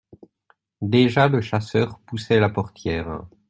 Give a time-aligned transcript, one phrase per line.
[0.81, 3.21] Déjà le chasseur poussait la portière.